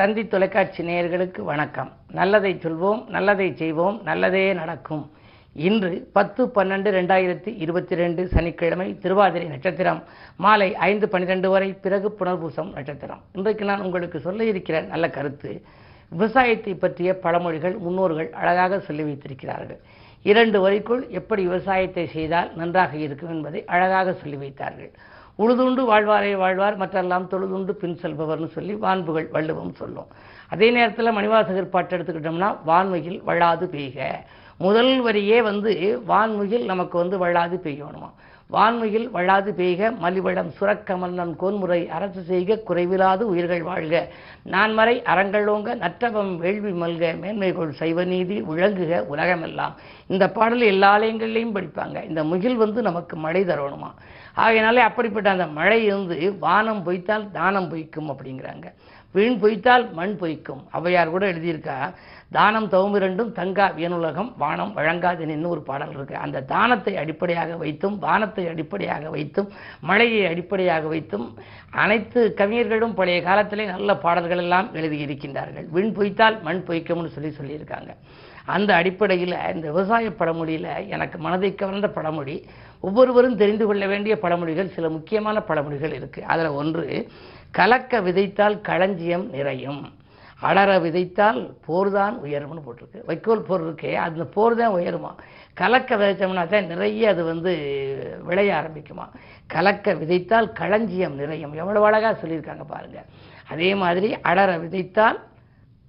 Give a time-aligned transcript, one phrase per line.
[0.00, 1.88] தந்தி தொலைக்காட்சி நேயர்களுக்கு வணக்கம்.
[2.18, 5.02] நல்லதை சொல்வோம் நல்லதை செய்வோம் நல்லதே நடக்கும்.
[5.66, 10.00] இன்று பத்து பன்னெண்டு ரெண்டாயிரத்தி இருபத்தி ரெண்டு சனிக்கிழமை திருவாதிரை நட்சத்திரம்.
[10.44, 13.20] மாலை ஐந்து பன்னிரெண்டு வரை பிறகு புனர்பூசம் நட்சத்திரம்.
[13.32, 15.52] இன்றைக்கு நான் உங்களுக்கு சொல்ல இருக்கிற நல்ல கருத்து
[16.10, 19.80] விவசாயத்தை பற்றிய பழமொழிகள் முன்னோர்கள் அழகாக சொல்லி வைத்திருக்கிறார்கள்.
[20.22, 24.92] இரண்டு வரைக்குள் எப்படி விவசாயத்தை செய்தால் நன்றாக இருக்கும் என்பதை அழகாக சொல்லி வைத்தார்கள்.
[25.42, 30.08] உழுதுண்டு வாழ்வாரே வாழ்வார் மற்றெல்லாம் தொழுதுண்டு பின் செல்பவர்னு சொல்லி வான்புகள் வள்ளுவம் சொல்லும்.
[30.48, 33.98] அதே நேரத்தில் மணிவாசகர் பாட்டு எடுத்துக்கிட்டோம்னா வான்மையில் வள்ளாது பெய்க.
[34.58, 35.72] முதல் வரியே வந்து
[36.08, 38.10] வான்முகில் நமக்கு வந்து வள்ளாது பெய்யணுமா
[38.52, 44.08] வான்முகில் வள்ளாது பெய்க மலிவளம் சுரக்கமன்னன் கோன்முறை அரசு செய்க குறைவிலாது உயிர்கள் வாழ்க.
[44.42, 49.76] நான்மறை அறங்களோங்க நற்றவம் வேள்வி மல்க மேன்மைகொள் சைவ நீதி விளங்குக உலகமெல்லாம்.
[50.06, 52.08] இந்த பாடல் எல்லா ஆலயங்கள்லையும் படிப்பாங்க.
[52.08, 53.90] இந்த முகில் வந்து நமக்கு மழை தரணுமா?
[54.34, 58.66] ஆகையினாலே அப்படிப்பட்ட அந்த மழை வந்து வானம் பொய்த்தால் தானம் பொய்க்கும் அப்படிங்கிறாங்க.
[59.16, 60.60] வீண் பொய்த்தால் மண் பொய்க்கும்.
[60.76, 61.76] ஔவையார் கூட எழுதியிருக்கா
[62.36, 66.14] தானம் தவம் இரண்டும் தங்கா வியனுலகம் வானம் வழங்காதென்னு ஒரு பாடல் இருக்கு.
[66.24, 69.48] அந்த தானத்தை அடிப்படையாக வைத்தும் வானத்தை அடிப்படையாக வைத்தும்
[69.80, 71.26] மழையை அடிப்படையாக வைத்தும்
[71.84, 75.68] அனைத்து கவிஞர்களும் பழைய காலத்திலே நல்ல பாடல்கள் எல்லாம் எழுதியிருக்கின்றார்கள்.
[75.76, 77.92] விண் பொய்த்தால் மண் பொய்க்கும்னு சொல்லி சொல்லியிருக்காங்க.
[78.56, 82.36] அந்த அடிப்படையில் இந்த விவசாய படமொழியில் எனக்கு மனதை கவர்ந்த படமொழி
[82.86, 86.84] ஒவ்வொருவரும் தெரிந்து கொள்ள வேண்டிய பழமொழிகள் சில முக்கியமான பழமொழிகள் இருக்குது அதில் ஒன்று
[87.58, 89.82] கலக்க விதைத்தால் களஞ்சியம் நிறையும்.
[90.48, 93.00] அலற விதைத்தால் போர்தான் உயரும்னு போட்டிருக்கு.
[93.08, 95.10] வைக்கோல் போர் இருக்கே அந்த போர் தான் உயருமா?
[95.60, 97.52] கலக்க விதைச்சோம்னா தான் நிறைய அது வந்து
[98.28, 99.06] விளைய ஆரம்பிக்குமா?
[99.54, 101.54] கலக்க விதைத்தால் களஞ்சியம் நிறையும்.
[101.62, 103.08] எவ்வளோ அழகாக சொல்லியிருக்காங்க பாருங்கள்
[103.54, 105.18] அதே மாதிரி அலற விதைத்தால்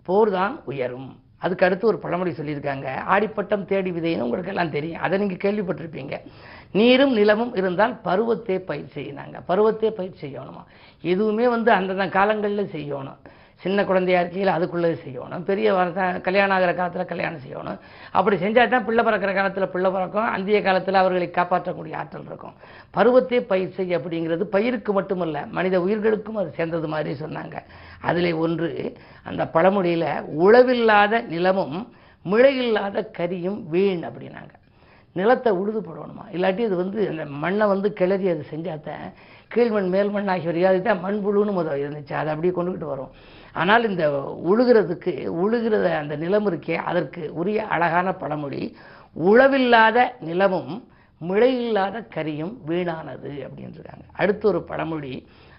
[0.07, 1.09] போர் தான் உயரும்.
[1.45, 2.87] அதுக்கு அடுத்து ஒரு பழமொழி சொல்லியிருக்காங்க.
[3.13, 5.01] ஆடிப்பட்டம் தேடி விதைன்னு உங்களுக்கு எல்லாம் தெரியும்.
[5.05, 6.15] அதை நீங்கள் கேள்விப்பட்டிருப்பீங்க.
[6.71, 9.37] நீரும் நிலமும் இருந்தால் பருவத்தே பயிர் செய்யினாங்க.
[9.49, 10.63] பருவத்தே பயிர் செய்யணுமா?
[11.01, 13.21] எதுவுமே வந்து அந்தந்த காலங்களில் செய்யணும்.
[13.63, 15.43] சின்ன குழந்தையா இருக்கையில் அதுக்குள்ளே செய்யணும்.
[15.49, 15.73] பெரிய
[16.27, 17.79] கல்யாணம் ஆகிற காலத்தில் கல்யாணம் செய்யணும்.
[18.11, 20.29] அப்படி செஞ்சால் தான் பிள்ளை பிறக்கிற காலத்தில் பிள்ளை பிறக்கும்.
[20.35, 22.55] அந்திய காலத்தில் அவர்களை காப்பாற்றக்கூடிய ஆற்றல் இருக்கும்.
[22.97, 27.57] பருவத்தே பயிர் செய்ய அப்படிங்கிறது பயிருக்கு மட்டுமல்ல மனித உயிர்களுக்கும் அது சேர்ந்தது மாதிரி சொன்னாங்க.
[28.01, 30.09] அதில் ஒன்று அந்த பழமொழியில்
[30.45, 31.77] உழவில்லாத நிலமும்
[32.25, 34.53] முளையில்லாத கரியும் வீண் அப்படின்னாங்க.
[35.15, 39.05] நிலத்தை உழுது போடணுமா இல்லாட்டி இது வந்து அந்த மண்ணை வந்து கிளறி அது செஞ்சாதான்
[39.53, 42.13] கீழ்மண் மேல்மண் ஆகிய அதுக்கு தான் மண்புழுன்னு முதல் இருந்துச்சு.
[42.19, 43.11] அதை அப்படியே கொண்டுக்கிட்டு வரும்.
[43.53, 44.03] ஆனால் இந்த
[44.51, 45.13] உழுகிறதுக்கு
[45.43, 48.63] உழுகிறத அந்த நிலம் இருக்கே அதற்கு உரிய அழகான பழமொழி
[49.29, 50.73] உழவில்லாத நிலமும்
[51.21, 55.13] முளையில்லாத கரியும் வீணானது அப்படின்றாங்க அடுத்து ஒரு பழமொழி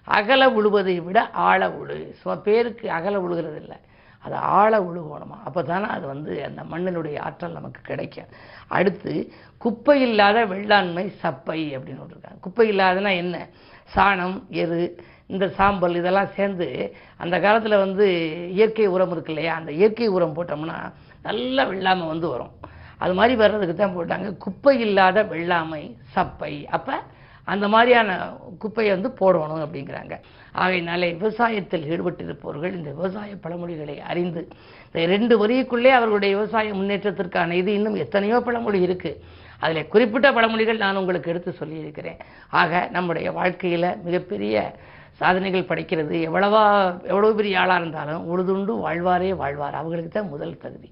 [0.09, 1.99] அகல உழுவதை விட ஆழ உழு.
[2.21, 3.77] சும்மா பேருக்கு அகல உழுகிறது இல்லை
[4.23, 5.39] அதை ஆழ உழுகணுமா?
[5.45, 8.31] அப்போ தானே அது வந்து அந்த மண்ணினுடைய ஆற்றல் நமக்கு கிடைக்கும்.
[8.69, 12.41] அடுத்து குப்பை இல்லாத வெள்ளாண்மை சப்பை அப்படின்னு இருக்காங்க.
[12.41, 13.49] குப்பை இல்லாதனா என்ன?
[13.95, 14.79] சாணம் எரு
[15.27, 16.67] இந்த சாம்பல் இதெல்லாம் சேர்ந்து
[17.17, 18.07] அந்த காலத்தில் வந்து
[18.51, 19.55] இயற்கை உரம் இருக்கு இல்லையா?
[19.55, 20.79] அந்த இயற்கை உரம் போட்டோம்னா
[21.23, 22.55] நல்லா வெள்ளாமை வந்து வரும்.
[22.99, 24.37] அது மாதிரி வர்றதுக்கு தான் போட்டாங்க.
[24.37, 26.53] குப்பை இல்லாத வெள்ளாமை சப்பை.
[26.67, 26.93] அப்போ
[27.45, 28.11] அந்த மாதிரியான
[28.59, 30.15] குப்பையை வந்து போடணும் அப்படிங்கிறாங்க.
[30.55, 34.43] ஆகையினாலே விவசாயத்தில் ஈடுபட்டிருப்பவர்கள் இந்த விவசாய பழமொழிகளை அறிந்து
[34.87, 39.21] இந்த ரெண்டு வரிக்குள்ளே அவர்களுடைய விவசாய முன்னேற்றத்திற்கான இது இன்னும் எத்தனையோ பழமொழி இருக்குது
[39.65, 42.19] அதில் குறிப்பிட்ட பழமொழிகள் நான் உங்களுக்கு எடுத்து சொல்லியிருக்கிறேன்.
[42.61, 44.63] ஆக நம்முடைய வாழ்க்கையில் மிகப்பெரிய
[45.21, 46.15] சாதனைகள் படைக்கிறது.
[46.29, 46.63] எவ்வளவா
[47.11, 49.79] எவ்வளோ பெரிய ஆளாக இருந்தாலும் உழுதுண்டு வாழ்வாரே வாழ்வார்.
[49.81, 50.89] அவங்களுக்கு தான் முதல் தகுதி.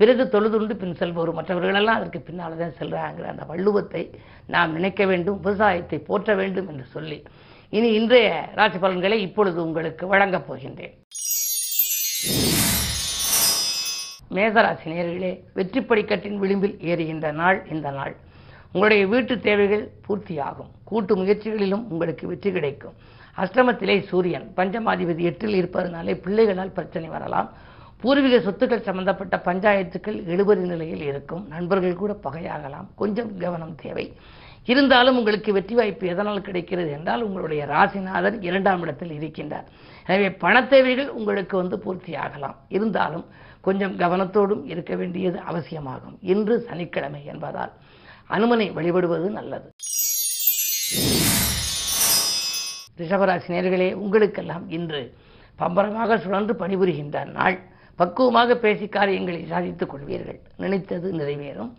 [0.00, 1.32] பிறகு தொழுதுண்டு பின் செல்பவர்.
[1.38, 4.02] மற்றவர்களெல்லாம் அதற்கு பின்னால் தான் செல்கிறாங்கிற அந்த வள்ளுவத்தை
[4.54, 7.18] நாம் நினைக்க வேண்டும் விவசாயத்தை போற்ற வேண்டும் என்று சொல்லி
[7.74, 10.94] இனி இன்றைய ராசி பலன்களை இப்பொழுது உங்களுக்கு வழங்கப் போகின்றேன்.
[14.30, 18.16] மேசராசி நேர்களே வெற்றி படிக்கட்டின் விளிம்பில் ஏறுகின்ற நாள் இந்த நாள்.
[18.66, 20.70] உங்களுடைய வீட்டு தேவைகள் பூர்த்தியாகும்.
[20.84, 22.92] கூட்டு முயற்சிகளிலும் உங்களுக்கு வெற்றி கிடைக்கும்.
[23.36, 27.50] அஷ்டமத்திலே சூரியன் பஞ்சமாதிபதி எட்டில் இருப்பதனாலே பிள்ளைகளால் பிரச்சனை வரலாம்.
[28.00, 31.48] பூர்வீக சொத்துக்கள் சம்பந்தப்பட்ட பஞ்சாயத்துக்கள் இழுபறி நிலையில் இருக்கும்.
[31.48, 32.86] நண்பர்கள் கூட பகையாகலாம்.
[32.94, 34.16] கொஞ்சம் கவனம் தேவை.
[34.66, 39.66] இருந்தாலும் உங்களுக்கு வெற்றி வாய்ப்பு எதனால் கிடைக்கிறது என்றால் உங்களுடைய ராசிநாதன் இரண்டாம் இடத்தில் இருக்கின்றார்.
[40.06, 42.56] எனவே பணத்தேவைகள் உங்களுக்கு வந்து பூர்த்தி ஆகலாம்.
[42.68, 43.24] இருந்தாலும்
[43.60, 46.18] கொஞ்சம் கவனத்தோடும் இருக்க வேண்டியது அவசியமாகும்.
[46.20, 47.72] இன்று சனிக்கிழமை என்பதால்
[48.30, 49.68] அனுமனை வழிபடுவது நல்லது.
[53.00, 55.02] ரிஷபராசி நேர்களே உங்களுக்கெல்லாம் இன்று
[55.58, 57.58] பம்பரமாக சுழன்று பணிபுரிகின்ற நாள்.
[57.98, 60.38] பக்குவமாக பேசி காரியங்களை சாதித்துக் கொள்வீர்கள்.
[60.56, 61.72] நினைத்தது நிறைவேறும்.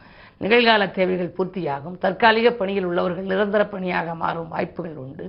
[0.43, 1.97] நிகழ்கால தேவைகள் பூர்த்தியாகும்.
[2.03, 5.25] தற்காலிக பணியில் உள்ளவர்கள் நிரந்தர பணியாக மாறும் வாய்ப்புகள் உண்டு.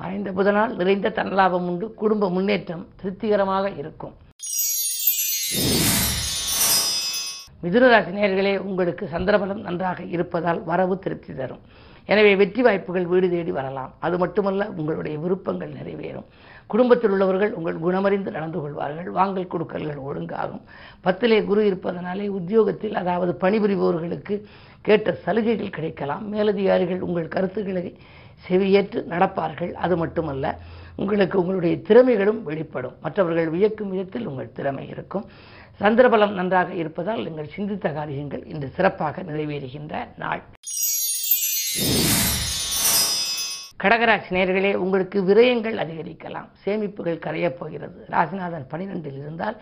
[0.00, 1.88] மறைந்த புதனால் நிறைந்த தனலாபம் உண்டு.
[2.00, 4.14] குடும்ப முன்னேற்றம் திருப்திகரமாக இருக்கும்.
[7.64, 11.62] மிதுனராசி நேர்களே உங்களுக்கு சந்திரபலம் நன்றாக இருப்பதால் வரவு திருப்தி தரும்.
[12.12, 13.94] எனவே வெற்றி வாய்ப்புகள் வீடு தேடி வரலாம்.
[14.06, 16.28] அது மட்டுமல்ல உங்களுடைய விருப்பங்கள் நிறைவேறும்.
[16.66, 19.10] குடும்பத்தில் உள்ளவர்கள் உங்கள் குணமறிந்து நடந்து கொள்வார்கள்.
[19.10, 20.62] வாங்கல் கொடுக்கல்கள் ஒழுங்காகும்.
[21.04, 24.36] பத்திலே குரு இருப்பதனாலே உத்தியோகத்தில் அதாவது பணிபுரிபவர்களுக்கு
[24.82, 26.24] கேட்ட சலுகைகள் கிடைக்கலாம்.
[26.28, 27.96] மேலதிகாரிகள் உங்கள் கருத்துக்களை
[28.48, 29.72] செவியேற்று நடப்பார்கள்.
[29.72, 30.46] அது மட்டுமல்ல
[30.96, 32.96] உங்களுக்கு உங்களுடைய திறமைகளும் வெளிப்படும்.
[33.02, 35.26] மற்றவர்கள் வியக்கும் விதத்தில் உங்கள் திறமை இருக்கும்.
[35.80, 40.42] சந்திரபலம் நன்றாக இருப்பதால் நீங்கள் சிந்தித்த காரியங்கள் இன்று சிறப்பாக நிறைவேறுகின்ற நாள்
[43.86, 46.48] கடகராசி நேர்களே உங்களுக்கு விரயங்கள் அதிகரிக்கலாம்.
[46.64, 48.06] சேமிப்புகள் கரையப் போகிறது.
[48.10, 49.56] ராசிநாதன் பனிரெண்டில் இருந்தால்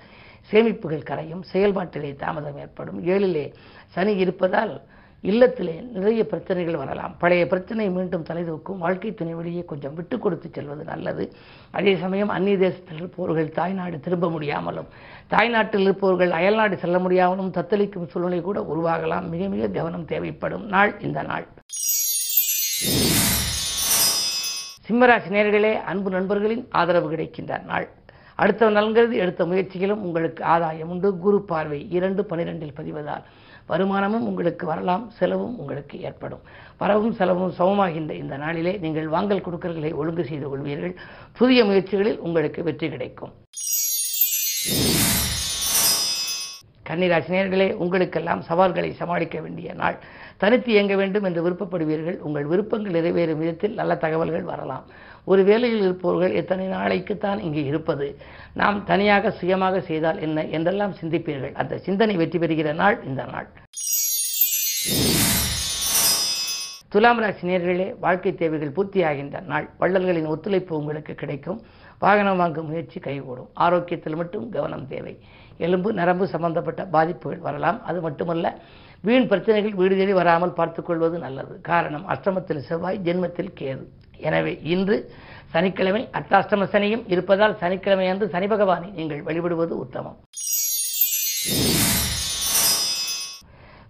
[0.50, 3.06] சேமிப்புகள் கரையும் செயல்பாட்டிலே தாமதம் ஏற்படும்.
[3.06, 3.53] ஏழிலே
[3.94, 4.81] சனி இருப்பதால்
[5.23, 7.17] இல்லத்திலே நிறைய பிரச்சனைகள் வரலாம்.
[7.19, 11.27] பழைய பிரச்சனை மீண்டும் தலைதூக்கும் வாழ்க்கை துணை வழியே கொஞ்சம் விட்டு கொடுத்து செல்வது நல்லது.
[11.70, 14.91] அதே சமயம் அந்நிய தேசத்தில் இருப்பவர்கள் தாய்நாடு திரும்ப முடியாமலும்
[15.29, 19.29] தாய்நாட்டில் இருப்பவர்கள் அயல்நாடு செல்ல முடியாமலும் தத்தளிக்கும் சூழ்நிலை கூட உருவாகலாம்.
[19.29, 21.47] மிக மிக கவனம் தேவைப்படும் நாள் இந்த நாள்.
[24.86, 27.86] சிம்மராசி நேர்களே அன்பு நண்பர்களின் ஆதரவு கிடைக்கின்ற நாள்.
[28.42, 31.08] அடுத்த நலன்கிறது எடுத்த முயற்சிகளும் உங்களுக்கு ஆதாயம் உண்டு.
[31.25, 33.25] குரு பார்வை இரண்டு பனிரெண்டில் பதிவதால்
[33.70, 36.42] வருமானமும் உங்களுக்கு வரலாம் செலவும் உங்களுக்கு ஏற்படும்.
[36.82, 40.94] வரவும் செலவும் சமமாகின்ற இந்த நாளிலே நீங்கள் வாங்கல் கொடுக்கல்களை ஒழுங்கு செய்து கொள்வீர்கள்.
[41.40, 43.34] புதிய முயற்சிகளில் உங்களுக்கு வெற்றி கிடைக்கும்.
[46.88, 49.96] கன்னிராசினியர்களே உங்களுக்கெல்லாம் சவால்களை சமாளிக்க வேண்டிய நாள்.
[50.36, 52.19] தனித்து இயங்க வேண்டும் என்று விருப்பப்படுவீர்கள்.
[52.19, 54.86] உங்கள் விருப்பங்கள் நிறைவேறும் விதத்தில் நல்ல தகவல்கள் வரலாம்.
[55.25, 58.08] ஒரு வேலையில் இருப்பவர்கள் எத்தனை நாளைக்குத்தான் இங்கே இருப்பது?
[58.52, 61.54] நாம் தனியாக சுயமாக செய்தால் என்ன என்றெல்லாம் சிந்திப்பீர்கள்.
[61.54, 63.48] அந்த சிந்தனை வெற்றி பெறுகிற நாள் இந்த நாள்.
[66.88, 69.66] துலாம் ராசி நேர்களே வாழ்க்கை தேவைகள் பூர்த்தியாகின்ற நாள்.
[69.81, 71.58] வள்ளல்களின் ஒத்துழைப்பு உங்களுக்கு கிடைக்கும்.
[72.05, 73.51] வாகனம் வாங்கும் முயற்சி கைகூடும்.
[73.65, 75.15] ஆரோக்கியத்தில் மட்டும் கவனம் தேவை.
[75.67, 77.79] எலும்பு நரம்பு சம்பந்தப்பட்ட பாதிப்புகள் வரலாம்.
[77.91, 78.47] அது மட்டுமல்ல
[79.09, 81.55] வீண் பிரச்சனைகள் வீடு தேடி வராமல் பார்த்துக்கொள்வது நல்லது.
[81.71, 83.85] காரணம் அஷ்டமத்தில் செவ்வாய் ஜென்மத்தில் கேது.
[84.27, 84.97] எனவே இன்று
[85.55, 90.17] சனிக்கிழமை அட்டாஷ்டம சனியும் இருப்பதால் சனிக்கிழமை அன்று சனி பகவானை நீங்கள் வழிபடுவது உத்தமம்.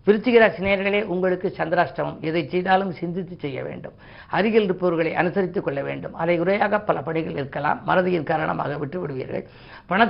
[0.06, 2.20] விருச்சிக ராசி உங்களுக்கு சந்திராஷ்டமம்.
[2.20, 3.92] எதை செய்தாலும் சிந்தித்து செய்ய வேண்டும்.
[4.28, 6.14] அருகில் இருப்பவர்களை அனுசரித்துக் கொள்ள வேண்டும்.
[6.14, 7.80] அதை உரையாக பல பணிகள் இருக்கலாம்.
[7.86, 9.46] மறதியின் காரணமாக விட்டு விடுவீர்கள்.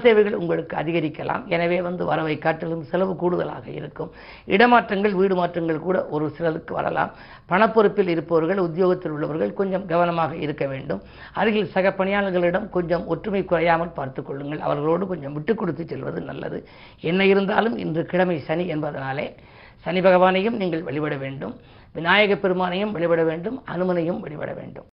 [0.02, 1.46] தேவைகள் உங்களுக்கு அதிகரிக்கலாம்.
[1.46, 4.10] எனவே வந்து வரவை காட்டிலும் செலவு கூடுதலாக இருக்கும்.
[4.46, 7.10] இடமாற்றங்கள் வீடு மாற்றங்கள் கூட ஒரு சிலருக்கு வரலாம்.
[7.48, 11.02] பணப்பொறுப்பில் இருப்பவர்கள் உத்தியோகத்தில் உள்ளவர்கள் கொஞ்சம் கவனமாக இருக்க வேண்டும்.
[11.32, 14.60] அருகில் சக பணியாளர்களிடம் கொஞ்சம் ஒற்றுமை குறையாமல் பார்த்துக் கொள்ளுங்கள்.
[14.60, 16.68] அவர்களோடு கொஞ்சம் விட்டுக் கொடுத்து செல்வது நல்லது.
[17.00, 19.34] என்ன இருந்தாலும் இன்று கிழமை சனி என்பதனாலே
[19.84, 21.60] சனி பகவானையும் நீங்கள் வழிபட வேண்டும்.
[21.92, 23.64] விநாயக பெருமானையும் வழிபட வேண்டும்.
[23.64, 24.86] அனுமனையும் வழிபட வேண்டும்.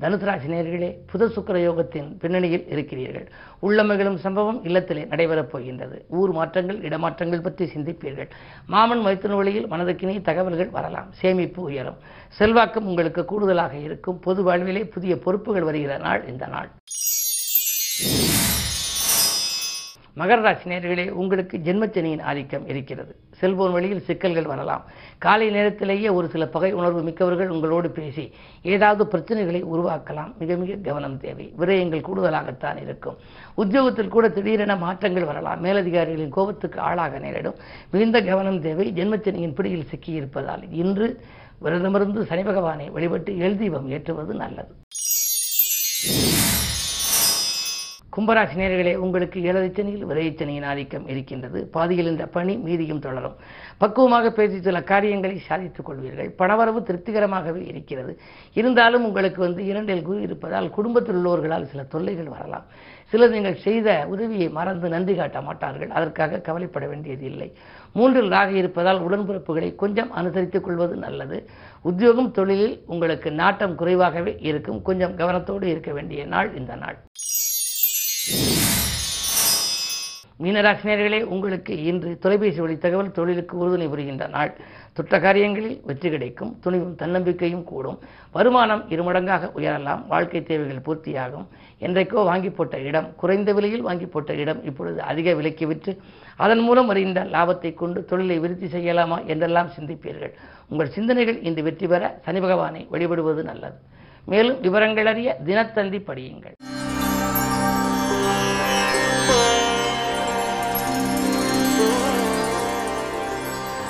[0.00, 3.30] தனுசராசி நேர்களே புத சுக்கர யோகத்தின் பின்னணியில் இருக்கிறீர்கள்.
[3.62, 6.04] உள்ளமைகளும் சம்பவம் இல்லத்திலே நடைபெறப் போகின்றது.
[6.08, 8.30] ஊர் மாற்றங்கள் இடமாற்றங்கள் பற்றி சிந்திப்பீர்கள்.
[8.66, 11.12] மாமன் மைத்தின வழியில் மனதுக்கினே தகவல்கள் வரலாம்.
[11.12, 11.96] சேமிப்பு உயரும்.
[12.38, 14.18] செல்வாக்கம் உங்களுக்கு கூடுதலாக இருக்கும்.
[14.18, 16.70] பொது வாழ்விலே புதிய பொறுப்புகள் வருகிற நாள் இந்த நாள்.
[20.16, 23.16] மகர ராசி நேர்களே உங்களுக்கு ஜென்மச்சனியின் ஆதிக்கம் இருக்கிறது.
[23.30, 24.84] செல்போன் வழியில் சிக்கல்கள் வரலாம்.
[25.18, 28.32] காலை நேரத்திலேயே ஒரு சில பகை உணர்வு மிக்கவர்கள் உங்களோடு பேசி
[28.62, 30.36] ஏதாவது பிரச்சனைகளை உருவாக்கலாம்.
[30.38, 31.54] மிக மிக கவனம் தேவை.
[31.58, 33.16] விரயங்கள் கூடுதலாகத்தான் இருக்கும்.
[33.54, 35.64] உத்தியோகத்தில் கூட திடீரென மாற்றங்கள் வரலாம்.
[35.64, 37.54] மேலதிகாரிகளின் கோபத்துக்கு ஆளாக நேரிடும்.
[37.90, 38.92] மிகுந்த கவனம் தேவை.
[38.92, 41.20] ஜென்மச்சனியின் பிடியில் சிக்கியிருப்பதால் இன்று
[41.62, 44.74] விரதமிருந்து சனி பகவானை வழிபட்டு எழுதீபம் ஏற்றுவது நல்லது.
[48.16, 51.68] கும்பராசி நேர்களே உங்களுக்கு ஏழரைச்சனியில் விரைச்சனியின் ஆதிக்கம் இருக்கின்றது.
[51.72, 53.36] பாதியில் இந்த பணி மீதியும் தொடரும்.
[53.78, 56.30] பக்குவமாக பேசி சில காரியங்களை சாதித்துக் கொள்வீர்கள்.
[56.38, 58.20] பணவரவு திருப்திகரமாகவே இருக்கிறது.
[58.54, 62.64] இருந்தாலும் உங்களுக்கு வந்து இரண்டில் குரு இருப்பதால் குடும்பத்தில் உள்ளவர்களால் சில தொல்லைகள் வரலாம்.
[63.04, 65.90] சிலர் நீங்கள் செய்த உதவியை மறந்து நன்றி காட்ட மாட்டார்கள்.
[65.90, 67.56] அதற்காக கவலைப்பட வேண்டியது இல்லை.
[67.92, 71.48] மூன்றில் ராக இருப்பதால் உடன்பிறப்புகளை கொஞ்சம் அனுசரித்துக் கொள்வது நல்லது.
[71.82, 74.82] உத்தியோகம் தொழிலில் உங்களுக்கு நாட்டம் குறைவாகவே இருக்கும்.
[74.82, 76.96] கொஞ்சம் கவனத்தோடு இருக்க வேண்டிய நாள் இந்த நாள்.
[80.44, 84.50] மீனராசினியர்களே உங்களுக்கு இன்று தொலைபேசி வழி தகவல் தொழிலுக்கு உறுதுணை புரிகின்ற நாள்.
[84.96, 87.98] தொட்ட காரியங்களில் வெற்றி கிடைக்கும் துணிவும் தன்னம்பிக்கையும் கூடும்.
[88.36, 91.46] வருமானம் இருமடங்காக உயரலாம் வாழ்க்கை தேவைகள் பூர்த்தியாகும்.
[91.86, 95.94] என்றைக்கோ வாங்கி போட்ட இடம் குறைந்த விலையில் வாங்கி போட்ட இடம் இப்பொழுது அதிக விலைக்கு விற்று
[96.44, 100.34] அதன் மூலம் வருகின்ற லாபத்தை கொண்டு தொழிலை விருத்தி செய்யலாமா என்றெல்லாம் சிந்திப்பீர்கள்.
[100.70, 103.78] உங்கள் சிந்தனைகள் இன்று வெற்றி பெற சனி பகவானை வழிபடுவது நல்லது.
[104.32, 106.56] மேலும் விவரங்கள் அறிய தினத்தந்தி படியுங்கள்.